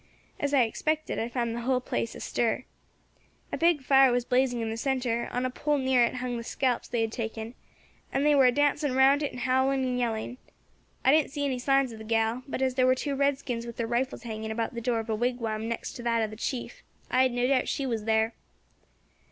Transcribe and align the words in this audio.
As 0.39 0.51
I 0.51 0.63
expected, 0.63 1.19
I 1.19 1.29
found 1.29 1.53
the 1.55 1.59
hull 1.61 1.79
place 1.79 2.15
astir. 2.15 2.65
A 3.53 3.55
big 3.57 3.83
fire 3.83 4.11
was 4.11 4.25
blazing 4.25 4.59
in 4.59 4.71
the 4.71 4.75
centre; 4.75 5.29
on 5.31 5.45
a 5.45 5.51
pole 5.51 5.77
near 5.77 6.03
it 6.03 6.15
hung 6.15 6.37
the 6.37 6.43
scalps 6.43 6.87
they 6.87 7.01
had 7.01 7.11
taken, 7.11 7.53
and 8.11 8.25
they 8.25 8.33
were 8.33 8.47
a 8.47 8.51
dancing 8.51 8.93
round 8.93 9.21
it 9.21 9.29
and 9.31 9.41
howling 9.41 9.85
and 9.85 9.99
yelling. 9.99 10.39
I 11.05 11.11
didn't 11.11 11.29
see 11.29 11.45
any 11.45 11.59
signs 11.59 11.91
of 11.91 11.99
the 11.99 12.03
gal; 12.03 12.41
but 12.47 12.63
as 12.63 12.73
there 12.73 12.87
were 12.87 12.95
two 12.95 13.13
redskins 13.15 13.67
with 13.67 13.77
their 13.77 13.85
rifles 13.85 14.23
hanging 14.23 14.49
about 14.49 14.73
the 14.73 14.81
door 14.81 14.97
of 15.01 15.07
a 15.11 15.15
wigwam 15.15 15.69
next 15.69 15.93
to 15.97 16.01
that 16.01 16.23
of 16.23 16.31
the 16.31 16.35
chief, 16.35 16.81
I 17.11 17.21
had 17.21 17.31
no 17.31 17.45
doubt 17.45 17.67
she 17.67 17.85
was 17.85 18.05
there. 18.05 18.33